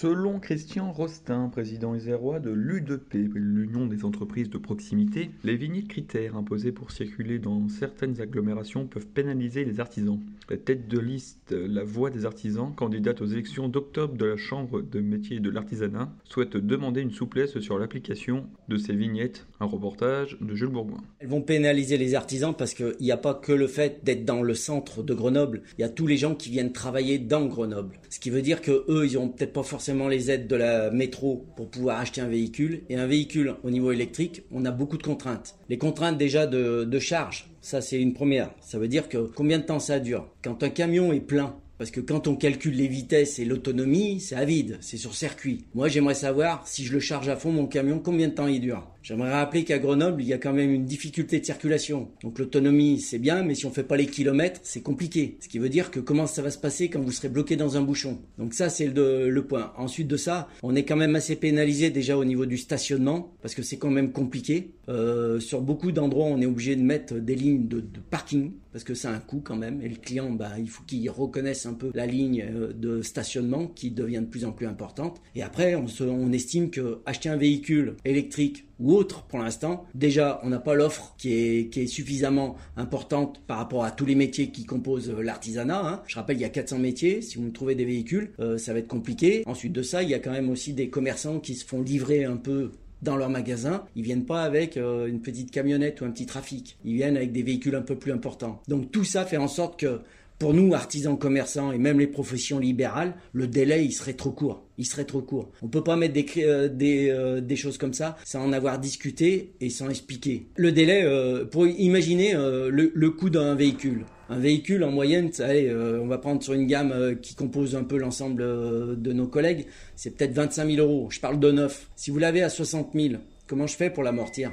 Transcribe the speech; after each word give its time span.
Selon 0.00 0.38
Christian 0.38 0.92
Rostin, 0.92 1.48
président 1.48 1.92
isérois 1.92 2.38
de 2.38 2.52
l'U2P, 2.52 3.32
l'Union 3.34 3.86
des 3.86 4.04
entreprises 4.04 4.48
de 4.48 4.56
proximité, 4.56 5.32
les 5.42 5.56
vignettes 5.56 5.88
critères 5.88 6.36
imposés 6.36 6.70
pour 6.70 6.92
circuler 6.92 7.40
dans 7.40 7.68
certaines 7.68 8.20
agglomérations 8.20 8.86
peuvent 8.86 9.08
pénaliser 9.08 9.64
les 9.64 9.80
artisans. 9.80 10.20
La 10.48 10.56
tête 10.56 10.86
de 10.86 11.00
liste 11.00 11.50
La 11.50 11.82
Voix 11.82 12.10
des 12.10 12.26
artisans, 12.26 12.72
candidate 12.76 13.20
aux 13.22 13.26
élections 13.26 13.68
d'octobre 13.68 14.16
de 14.16 14.24
la 14.24 14.36
Chambre 14.36 14.82
de 14.82 15.00
métiers 15.00 15.40
de 15.40 15.50
l'artisanat, 15.50 16.12
souhaite 16.22 16.56
demander 16.56 17.00
une 17.00 17.10
souplesse 17.10 17.58
sur 17.58 17.76
l'application 17.76 18.46
de 18.68 18.76
ces 18.76 18.94
vignettes. 18.94 19.48
Un 19.58 19.66
reportage 19.66 20.38
de 20.40 20.54
Jules 20.54 20.68
Bourgoin. 20.68 21.02
Elles 21.18 21.28
vont 21.28 21.42
pénaliser 21.42 21.96
les 21.96 22.14
artisans 22.14 22.54
parce 22.56 22.72
qu'il 22.72 22.94
n'y 23.00 23.10
a 23.10 23.16
pas 23.16 23.34
que 23.34 23.50
le 23.50 23.66
fait 23.66 24.04
d'être 24.04 24.24
dans 24.24 24.44
le 24.44 24.54
centre 24.54 25.02
de 25.02 25.12
Grenoble, 25.12 25.62
il 25.76 25.80
y 25.80 25.84
a 25.84 25.88
tous 25.88 26.06
les 26.06 26.16
gens 26.16 26.36
qui 26.36 26.50
viennent 26.50 26.72
travailler 26.72 27.18
dans 27.18 27.46
Grenoble. 27.46 27.98
Ce 28.10 28.20
qui 28.20 28.30
veut 28.30 28.42
dire 28.42 28.62
que 28.62 28.84
eux, 28.88 29.04
ils 29.04 29.14
n'ont 29.14 29.28
peut-être 29.28 29.52
pas 29.52 29.64
forcément 29.64 29.87
les 30.08 30.30
aides 30.30 30.46
de 30.46 30.56
la 30.56 30.90
métro 30.90 31.46
pour 31.56 31.68
pouvoir 31.68 32.00
acheter 32.00 32.20
un 32.20 32.28
véhicule. 32.28 32.82
Et 32.88 32.96
un 32.96 33.06
véhicule 33.06 33.54
au 33.62 33.70
niveau 33.70 33.92
électrique, 33.92 34.42
on 34.50 34.64
a 34.64 34.70
beaucoup 34.70 34.98
de 34.98 35.02
contraintes. 35.02 35.56
Les 35.68 35.78
contraintes 35.78 36.18
déjà 36.18 36.46
de, 36.46 36.98
charge, 36.98 37.48
ça 37.60 37.80
c'est 37.80 38.00
une 38.00 38.12
première. 38.12 38.50
Ça 38.60 38.78
veut 38.78 38.88
dire 38.88 39.08
que 39.08 39.18
combien 39.18 39.58
de 39.58 39.64
temps 39.64 39.78
ça 39.78 40.00
dure? 40.00 40.28
Quand 40.42 40.62
un 40.62 40.70
camion 40.70 41.12
est 41.12 41.20
plein, 41.20 41.54
parce 41.78 41.90
que 41.92 42.00
quand 42.00 42.26
on 42.26 42.34
calcule 42.34 42.74
les 42.74 42.88
vitesses 42.88 43.38
et 43.38 43.44
l'autonomie, 43.44 44.20
c'est 44.20 44.34
à 44.34 44.44
vide, 44.44 44.78
c'est 44.80 44.96
sur 44.96 45.14
circuit. 45.14 45.64
Moi, 45.74 45.88
j'aimerais 45.88 46.14
savoir 46.14 46.66
si 46.66 46.84
je 46.84 46.92
le 46.92 47.00
charge 47.00 47.28
à 47.28 47.36
fond 47.36 47.52
mon 47.52 47.66
camion, 47.66 48.00
combien 48.00 48.28
de 48.28 48.34
temps 48.34 48.48
il 48.48 48.60
dure? 48.60 48.90
J'aimerais 49.02 49.32
rappeler 49.32 49.64
qu'à 49.64 49.78
Grenoble, 49.78 50.22
il 50.22 50.28
y 50.28 50.32
a 50.32 50.38
quand 50.38 50.52
même 50.52 50.70
une 50.70 50.84
difficulté 50.84 51.40
de 51.40 51.44
circulation. 51.44 52.08
Donc 52.22 52.38
l'autonomie, 52.38 53.00
c'est 53.00 53.18
bien, 53.18 53.42
mais 53.42 53.54
si 53.54 53.66
on 53.66 53.70
fait 53.70 53.82
pas 53.82 53.96
les 53.96 54.06
kilomètres, 54.06 54.60
c'est 54.64 54.82
compliqué. 54.82 55.36
Ce 55.40 55.48
qui 55.48 55.58
veut 55.58 55.68
dire 55.68 55.90
que 55.90 56.00
comment 56.00 56.26
ça 56.26 56.42
va 56.42 56.50
se 56.50 56.58
passer 56.58 56.90
quand 56.90 57.00
vous 57.00 57.12
serez 57.12 57.28
bloqué 57.28 57.56
dans 57.56 57.76
un 57.76 57.82
bouchon? 57.82 58.18
Donc 58.38 58.54
ça, 58.54 58.68
c'est 58.68 58.86
le, 58.86 59.42
point. 59.48 59.72
Ensuite 59.76 60.08
de 60.08 60.16
ça, 60.16 60.48
on 60.62 60.74
est 60.74 60.84
quand 60.84 60.96
même 60.96 61.14
assez 61.14 61.36
pénalisé 61.36 61.90
déjà 61.90 62.18
au 62.18 62.24
niveau 62.24 62.44
du 62.44 62.58
stationnement, 62.58 63.32
parce 63.40 63.54
que 63.54 63.62
c'est 63.62 63.78
quand 63.78 63.90
même 63.90 64.12
compliqué. 64.12 64.72
Euh, 64.88 65.38
sur 65.40 65.60
beaucoup 65.62 65.92
d'endroits, 65.92 66.26
on 66.26 66.40
est 66.40 66.46
obligé 66.46 66.76
de 66.76 66.82
mettre 66.82 67.14
des 67.14 67.34
lignes 67.34 67.68
de, 67.68 67.82
parking, 68.10 68.52
parce 68.72 68.84
que 68.84 68.94
c'est 68.94 69.08
un 69.08 69.20
coût 69.20 69.40
quand 69.42 69.56
même. 69.56 69.80
Et 69.80 69.88
le 69.88 69.96
client, 69.96 70.30
bah, 70.30 70.52
il 70.58 70.68
faut 70.68 70.82
qu'il 70.84 71.08
reconnaisse 71.08 71.66
un 71.66 71.74
peu 71.74 71.90
la 71.94 72.06
ligne 72.06 72.44
euh, 72.52 72.72
de 72.72 73.00
stationnement 73.02 73.66
qui 73.66 73.90
devient 73.90 74.20
de 74.20 74.26
plus 74.26 74.44
en 74.44 74.52
plus 74.52 74.66
importante. 74.66 75.20
Et 75.34 75.42
après, 75.42 75.76
on, 75.76 75.86
on 76.00 76.32
estime 76.32 76.70
que 76.70 77.00
acheter 77.06 77.28
un 77.28 77.36
véhicule 77.36 77.96
électrique 78.04 78.67
ou 78.80 78.94
autre 78.94 79.22
pour 79.24 79.38
l'instant. 79.38 79.84
Déjà, 79.94 80.40
on 80.42 80.50
n'a 80.50 80.58
pas 80.58 80.74
l'offre 80.74 81.14
qui 81.18 81.32
est, 81.32 81.72
qui 81.72 81.80
est 81.80 81.86
suffisamment 81.86 82.56
importante 82.76 83.40
par 83.46 83.58
rapport 83.58 83.84
à 83.84 83.90
tous 83.90 84.06
les 84.06 84.14
métiers 84.14 84.50
qui 84.50 84.64
composent 84.64 85.10
l'artisanat. 85.10 85.86
Hein. 85.86 86.02
Je 86.06 86.16
rappelle, 86.16 86.36
il 86.36 86.42
y 86.42 86.44
a 86.44 86.50
400 86.50 86.78
métiers. 86.78 87.22
Si 87.22 87.36
vous 87.36 87.44
me 87.44 87.52
trouvez 87.52 87.74
des 87.74 87.84
véhicules, 87.84 88.32
euh, 88.40 88.58
ça 88.58 88.72
va 88.72 88.78
être 88.78 88.88
compliqué. 88.88 89.42
Ensuite 89.46 89.72
de 89.72 89.82
ça, 89.82 90.02
il 90.02 90.08
y 90.08 90.14
a 90.14 90.18
quand 90.18 90.32
même 90.32 90.50
aussi 90.50 90.72
des 90.72 90.88
commerçants 90.88 91.40
qui 91.40 91.54
se 91.54 91.64
font 91.64 91.82
livrer 91.82 92.24
un 92.24 92.36
peu 92.36 92.72
dans 93.02 93.16
leur 93.16 93.30
magasin, 93.30 93.84
ils 93.94 94.02
viennent 94.02 94.24
pas 94.24 94.42
avec 94.42 94.76
euh, 94.76 95.06
une 95.06 95.20
petite 95.20 95.50
camionnette 95.50 96.00
ou 96.00 96.04
un 96.04 96.10
petit 96.10 96.26
trafic. 96.26 96.78
Ils 96.84 96.94
viennent 96.94 97.16
avec 97.16 97.32
des 97.32 97.42
véhicules 97.42 97.74
un 97.74 97.82
peu 97.82 97.96
plus 97.96 98.12
importants. 98.12 98.60
Donc 98.68 98.90
tout 98.90 99.04
ça 99.04 99.24
fait 99.24 99.36
en 99.36 99.48
sorte 99.48 99.78
que 99.78 100.00
pour 100.38 100.54
nous, 100.54 100.72
artisans 100.72 101.18
commerçants 101.18 101.72
et 101.72 101.78
même 101.78 101.98
les 101.98 102.06
professions 102.06 102.60
libérales, 102.60 103.14
le 103.32 103.48
délai, 103.48 103.84
il 103.84 103.92
serait 103.92 104.12
trop 104.12 104.30
court. 104.30 104.62
Il 104.78 104.86
serait 104.86 105.04
trop 105.04 105.20
court. 105.20 105.50
On 105.62 105.68
peut 105.68 105.82
pas 105.82 105.96
mettre 105.96 106.14
des, 106.14 106.26
euh, 106.38 106.68
euh, 106.80 107.56
choses 107.56 107.76
comme 107.76 107.92
ça 107.92 108.16
sans 108.24 108.44
en 108.44 108.52
avoir 108.52 108.78
discuté 108.78 109.54
et 109.60 109.68
sans 109.68 109.88
expliquer. 109.88 110.46
Le 110.54 110.70
délai, 110.70 111.02
euh, 111.02 111.44
pour 111.44 111.66
imaginer 111.66 112.34
le, 112.34 113.08
coût 113.10 113.30
d'un 113.30 113.56
véhicule. 113.56 114.04
Un 114.28 114.38
véhicule 114.38 114.84
en 114.84 114.92
moyenne, 114.92 115.30
on 115.40 116.06
va 116.06 116.18
prendre 116.18 116.42
sur 116.42 116.52
une 116.52 116.66
gamme 116.66 117.16
qui 117.20 117.34
compose 117.34 117.74
un 117.74 117.82
peu 117.82 117.98
l'ensemble 117.98 118.40
de 118.40 119.12
nos 119.12 119.26
collègues, 119.26 119.66
c'est 119.96 120.10
peut-être 120.10 120.34
25 120.34 120.70
000 120.70 120.86
euros. 120.86 121.08
Je 121.10 121.18
parle 121.18 121.40
de 121.40 121.50
neuf. 121.50 121.88
Si 121.96 122.10
vous 122.10 122.18
l'avez 122.18 122.42
à 122.42 122.50
60 122.50 122.90
000, 122.94 123.14
comment 123.46 123.66
je 123.66 123.74
fais 123.74 123.90
pour 123.90 124.04
l'amortir? 124.04 124.52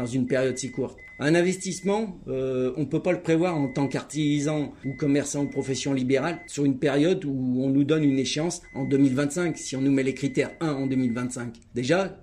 Dans 0.00 0.06
une 0.06 0.26
période 0.26 0.56
si 0.56 0.70
courte 0.70 0.98
un 1.22 1.34
investissement, 1.34 2.18
euh, 2.28 2.72
on 2.78 2.80
ne 2.80 2.84
peut 2.86 3.02
pas 3.02 3.12
le 3.12 3.20
prévoir 3.20 3.54
en 3.54 3.68
tant 3.68 3.88
qu'artisan 3.88 4.72
ou 4.86 4.94
commerçant 4.94 5.42
ou 5.42 5.48
profession 5.48 5.92
libérale 5.92 6.40
sur 6.46 6.64
une 6.64 6.78
période 6.78 7.26
où 7.26 7.62
on 7.62 7.68
nous 7.68 7.84
donne 7.84 8.04
une 8.04 8.18
échéance 8.18 8.62
en 8.74 8.84
2025, 8.84 9.58
si 9.58 9.76
on 9.76 9.82
nous 9.82 9.90
met 9.90 10.02
les 10.02 10.14
critères 10.14 10.52
1 10.60 10.72
en 10.72 10.86
2025. 10.86 11.56
Déjà, 11.74 12.18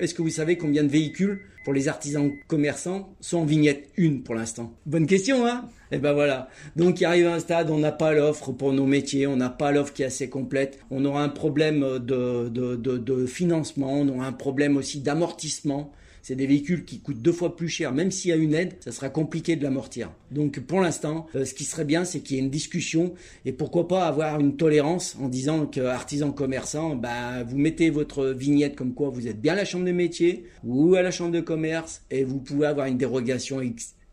est-ce 0.00 0.12
que 0.14 0.22
vous 0.22 0.28
savez 0.30 0.56
combien 0.56 0.82
de 0.82 0.88
véhicules 0.88 1.42
pour 1.64 1.72
les 1.72 1.86
artisans 1.86 2.32
commerçants 2.48 3.14
sont 3.20 3.38
en 3.38 3.44
vignette 3.44 3.90
1 3.96 4.22
pour 4.24 4.34
l'instant? 4.34 4.74
Bonne 4.86 5.06
question, 5.06 5.46
hein? 5.46 5.68
Et 5.92 5.96
eh 5.96 5.98
ben 5.98 6.12
voilà. 6.12 6.48
Donc 6.74 7.00
il 7.00 7.04
arrive 7.04 7.26
un 7.26 7.38
stade, 7.38 7.70
on 7.70 7.78
n'a 7.78 7.92
pas 7.92 8.12
l'offre 8.12 8.50
pour 8.50 8.72
nos 8.72 8.86
métiers, 8.86 9.28
on 9.28 9.36
n'a 9.36 9.50
pas 9.50 9.70
l'offre 9.70 9.92
qui 9.92 10.02
est 10.02 10.06
assez 10.06 10.28
complète. 10.28 10.80
On 10.90 11.04
aura 11.04 11.22
un 11.22 11.28
problème 11.28 11.80
de, 11.80 12.48
de, 12.48 12.74
de, 12.74 12.96
de 12.96 13.26
financement, 13.26 13.92
on 13.92 14.08
aura 14.08 14.26
un 14.26 14.32
problème 14.32 14.76
aussi 14.76 15.00
d'amortissement 15.00 15.92
c'est 16.22 16.36
des 16.36 16.46
véhicules 16.46 16.84
qui 16.84 17.00
coûtent 17.00 17.20
deux 17.20 17.32
fois 17.32 17.56
plus 17.56 17.68
cher, 17.68 17.92
même 17.92 18.10
s'il 18.10 18.30
y 18.30 18.32
a 18.32 18.36
une 18.36 18.54
aide, 18.54 18.74
ça 18.80 18.92
sera 18.92 19.08
compliqué 19.08 19.56
de 19.56 19.62
l'amortir. 19.62 20.10
Donc 20.30 20.60
pour 20.60 20.80
l'instant, 20.80 21.26
euh, 21.34 21.44
ce 21.44 21.54
qui 21.54 21.64
serait 21.64 21.84
bien, 21.84 22.04
c'est 22.04 22.20
qu'il 22.20 22.36
y 22.36 22.38
ait 22.38 22.42
une 22.42 22.50
discussion 22.50 23.14
et 23.44 23.52
pourquoi 23.52 23.88
pas 23.88 24.06
avoir 24.06 24.40
une 24.40 24.56
tolérance 24.56 25.16
en 25.20 25.28
disant 25.28 25.66
que 25.66 25.80
artisan 25.80 26.32
commerçant, 26.32 26.94
bah, 26.94 27.42
vous 27.42 27.58
mettez 27.58 27.90
votre 27.90 28.28
vignette 28.28 28.76
comme 28.76 28.94
quoi 28.94 29.10
vous 29.10 29.26
êtes 29.26 29.40
bien 29.40 29.52
à 29.54 29.56
la 29.56 29.64
chambre 29.64 29.84
de 29.84 29.92
métier 29.92 30.44
ou 30.64 30.94
à 30.94 31.02
la 31.02 31.10
chambre 31.10 31.32
de 31.32 31.40
commerce 31.40 32.02
et 32.10 32.24
vous 32.24 32.38
pouvez 32.38 32.66
avoir 32.66 32.86
une 32.86 32.98
dérogation 32.98 33.60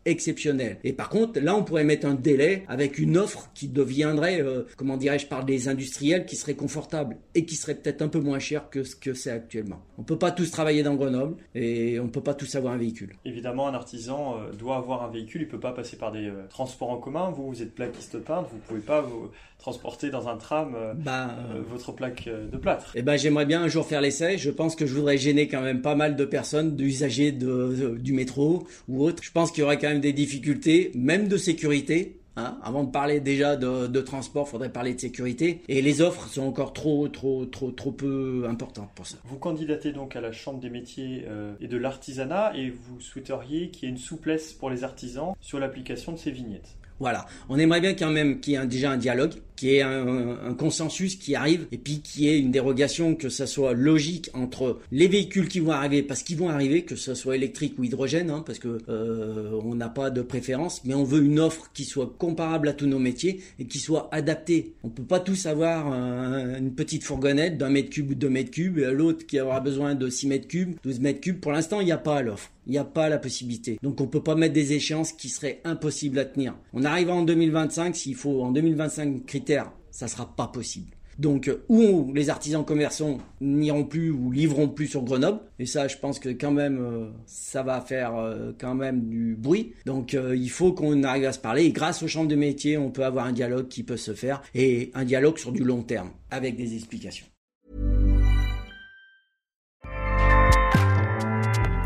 exceptionnel. 0.06 0.78
Et 0.84 0.92
par 0.92 1.08
contre, 1.08 1.40
là, 1.40 1.54
on 1.54 1.62
pourrait 1.62 1.84
mettre 1.84 2.06
un 2.06 2.14
délai 2.14 2.64
avec 2.68 2.98
une 2.98 3.16
offre 3.16 3.50
qui 3.54 3.68
deviendrait, 3.68 4.40
euh, 4.40 4.62
comment 4.76 4.96
dirais-je, 4.96 5.26
par 5.26 5.44
des 5.44 5.68
industriels 5.68 6.24
qui 6.24 6.36
serait 6.36 6.54
confortable 6.54 7.16
et 7.34 7.44
qui 7.44 7.54
serait 7.54 7.74
peut-être 7.74 8.02
un 8.02 8.08
peu 8.08 8.20
moins 8.20 8.38
cher 8.38 8.70
que 8.70 8.82
ce 8.82 8.96
que 8.96 9.12
c'est 9.12 9.30
actuellement. 9.30 9.82
On 9.98 10.02
peut 10.02 10.18
pas 10.18 10.30
tous 10.30 10.50
travailler 10.50 10.82
dans 10.82 10.94
Grenoble 10.94 11.36
et 11.54 12.00
on 12.00 12.08
peut 12.08 12.22
pas 12.22 12.34
tous 12.34 12.54
avoir 12.54 12.72
un 12.72 12.78
véhicule. 12.78 13.14
Évidemment, 13.24 13.68
un 13.68 13.74
artisan 13.74 14.36
euh, 14.38 14.52
doit 14.52 14.76
avoir 14.76 15.02
un 15.02 15.10
véhicule, 15.10 15.42
il 15.42 15.48
peut 15.48 15.60
pas 15.60 15.72
passer 15.72 15.96
par 15.96 16.12
des 16.12 16.26
euh, 16.26 16.46
transports 16.48 16.90
en 16.90 16.96
commun. 16.96 17.30
Vous, 17.30 17.48
vous 17.48 17.62
êtes 17.62 17.74
plaquiste 17.74 18.18
peintre, 18.18 18.48
vous 18.52 18.58
pouvez 18.58 18.80
pas 18.80 19.02
vous 19.02 19.30
transporter 19.58 20.08
dans 20.08 20.26
un 20.26 20.38
tram 20.38 20.74
bah, 21.04 21.36
votre 21.68 21.92
plaque 21.92 22.26
de 22.26 22.56
plâtre. 22.56 22.92
Eh 22.94 23.02
ben, 23.02 23.18
j'aimerais 23.18 23.44
bien 23.44 23.62
un 23.62 23.68
jour 23.68 23.84
faire 23.86 24.00
l'essai. 24.00 24.38
Je 24.38 24.50
pense 24.50 24.74
que 24.74 24.86
je 24.86 24.94
voudrais 24.94 25.18
gêner 25.18 25.48
quand 25.48 25.60
même 25.60 25.82
pas 25.82 25.94
mal 25.94 26.16
de 26.16 26.24
personnes, 26.24 26.76
d'usagers 26.76 27.30
de, 27.30 27.98
du 28.00 28.14
métro 28.14 28.66
ou 28.88 29.04
autres. 29.04 29.22
Je 29.22 29.30
pense 29.30 29.52
qu'il 29.52 29.60
y 29.60 29.64
aurait 29.64 29.78
quand 29.78 29.89
même 29.90 30.00
des 30.00 30.12
difficultés, 30.12 30.92
même 30.94 31.28
de 31.28 31.36
sécurité. 31.36 32.16
Hein. 32.36 32.58
Avant 32.62 32.84
de 32.84 32.90
parler 32.90 33.20
déjà 33.20 33.56
de, 33.56 33.88
de 33.88 34.00
transport, 34.00 34.48
faudrait 34.48 34.70
parler 34.70 34.94
de 34.94 35.00
sécurité. 35.00 35.62
Et 35.68 35.82
les 35.82 36.00
offres 36.00 36.28
sont 36.28 36.42
encore 36.42 36.72
trop, 36.72 37.08
trop, 37.08 37.44
trop, 37.44 37.70
trop 37.72 37.90
peu 37.90 38.46
importantes 38.48 38.90
pour 38.94 39.06
ça. 39.06 39.16
Vous 39.24 39.38
candidatez 39.38 39.92
donc 39.92 40.14
à 40.14 40.20
la 40.20 40.32
Chambre 40.32 40.60
des 40.60 40.70
métiers 40.70 41.24
euh, 41.26 41.54
et 41.60 41.66
de 41.66 41.76
l'artisanat 41.76 42.52
et 42.56 42.70
vous 42.70 43.00
souhaiteriez 43.00 43.70
qu'il 43.70 43.88
y 43.88 43.92
ait 43.92 43.94
une 43.94 44.00
souplesse 44.00 44.52
pour 44.52 44.70
les 44.70 44.84
artisans 44.84 45.34
sur 45.40 45.58
l'application 45.58 46.12
de 46.12 46.18
ces 46.18 46.30
vignettes? 46.30 46.76
Voilà. 47.00 47.26
On 47.48 47.58
aimerait 47.58 47.80
bien 47.80 47.94
quand 47.94 48.10
même 48.10 48.40
qu'il 48.40 48.52
y 48.52 48.56
ait 48.56 48.66
déjà 48.66 48.92
un 48.92 48.98
dialogue, 48.98 49.32
qu'il 49.60 49.68
y 49.68 49.76
ait 49.76 49.82
un, 49.82 50.38
un, 50.46 50.54
consensus 50.54 51.16
qui 51.16 51.34
arrive, 51.34 51.66
et 51.70 51.78
puis 51.78 52.00
qu'il 52.00 52.24
y 52.24 52.28
ait 52.28 52.38
une 52.38 52.50
dérogation, 52.50 53.14
que 53.14 53.28
ça 53.28 53.46
soit 53.46 53.74
logique 53.74 54.30
entre 54.32 54.78
les 54.90 55.06
véhicules 55.06 55.48
qui 55.48 55.60
vont 55.60 55.72
arriver, 55.72 56.02
parce 56.02 56.22
qu'ils 56.22 56.38
vont 56.38 56.48
arriver, 56.48 56.82
que 56.82 56.96
ce 56.96 57.14
soit 57.14 57.36
électrique 57.36 57.74
ou 57.78 57.84
hydrogène, 57.84 58.30
hein, 58.30 58.42
parce 58.44 58.58
que 58.58 58.78
euh, 58.88 59.60
on 59.62 59.74
n'a 59.74 59.90
pas 59.90 60.10
de 60.10 60.22
préférence, 60.22 60.80
mais 60.84 60.94
on 60.94 61.04
veut 61.04 61.22
une 61.22 61.38
offre 61.38 61.70
qui 61.74 61.84
soit 61.84 62.14
comparable 62.18 62.68
à 62.68 62.72
tous 62.72 62.86
nos 62.86 62.98
métiers 62.98 63.42
et 63.58 63.66
qui 63.66 63.78
soit 63.78 64.08
adaptée. 64.12 64.72
On 64.82 64.88
peut 64.88 65.02
pas 65.02 65.20
tous 65.20 65.44
avoir 65.44 65.92
une 65.92 66.74
petite 66.74 67.04
fourgonnette 67.04 67.58
d'un 67.58 67.68
mètre 67.68 67.90
cube 67.90 68.10
ou 68.10 68.14
deux 68.14 68.30
mètres 68.30 68.50
cubes, 68.50 68.78
et 68.78 68.90
l'autre 68.90 69.26
qui 69.26 69.38
aura 69.40 69.60
besoin 69.60 69.94
de 69.94 70.08
6 70.08 70.26
mètres 70.26 70.48
cubes, 70.48 70.76
12 70.82 71.00
mètres 71.00 71.20
cubes. 71.20 71.38
Pour 71.38 71.52
l'instant, 71.52 71.80
il 71.80 71.84
n'y 71.84 71.92
a 71.92 71.98
pas 71.98 72.22
l'offre. 72.22 72.50
Il 72.66 72.72
n'y 72.72 72.78
a 72.78 72.84
pas 72.84 73.08
la 73.08 73.18
possibilité. 73.18 73.78
Donc 73.82 74.00
on 74.00 74.06
peut 74.06 74.22
pas 74.22 74.36
mettre 74.36 74.54
des 74.54 74.74
échéances 74.74 75.12
qui 75.12 75.28
seraient 75.28 75.60
impossibles 75.64 76.18
à 76.18 76.24
tenir. 76.24 76.54
On 76.72 76.84
arrive 76.84 77.10
en 77.10 77.22
2025, 77.22 77.96
s'il 77.96 78.14
faut 78.14 78.42
en 78.42 78.52
2025 78.52 79.26
critères, 79.26 79.49
ça 79.90 80.08
sera 80.08 80.34
pas 80.34 80.46
possible. 80.46 80.90
Donc, 81.18 81.50
ou 81.68 82.12
les 82.14 82.30
artisans 82.30 82.64
commerçants 82.64 83.18
n'iront 83.42 83.84
plus 83.84 84.10
ou 84.10 84.30
livreront 84.30 84.68
plus 84.68 84.86
sur 84.86 85.02
Grenoble. 85.02 85.40
Et 85.58 85.66
ça, 85.66 85.86
je 85.86 85.98
pense 85.98 86.18
que 86.18 86.30
quand 86.30 86.50
même, 86.50 87.12
ça 87.26 87.62
va 87.62 87.82
faire 87.82 88.12
quand 88.58 88.74
même 88.74 89.06
du 89.06 89.36
bruit. 89.38 89.74
Donc, 89.84 90.14
il 90.14 90.48
faut 90.48 90.72
qu'on 90.72 91.02
arrive 91.02 91.26
à 91.26 91.32
se 91.32 91.38
parler. 91.38 91.64
Et 91.64 91.72
grâce 91.72 92.02
aux 92.02 92.08
chambres 92.08 92.28
de 92.28 92.36
métier, 92.36 92.78
on 92.78 92.90
peut 92.90 93.04
avoir 93.04 93.26
un 93.26 93.32
dialogue 93.32 93.68
qui 93.68 93.82
peut 93.82 93.98
se 93.98 94.14
faire 94.14 94.40
et 94.54 94.90
un 94.94 95.04
dialogue 95.04 95.36
sur 95.36 95.52
du 95.52 95.62
long 95.62 95.82
terme 95.82 96.10
avec 96.30 96.56
des 96.56 96.74
explications. 96.74 97.26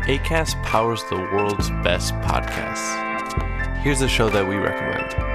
ACAST 0.07 0.55
powers 0.63 1.03
the 1.09 1.17
world's 1.33 1.71
best 1.83 2.13
podcasts. 2.21 2.95
Here's 3.83 4.01
a 4.01 4.07
show 4.07 4.29
that 4.29 4.47
we 4.47 4.55
recommend. 4.55 5.34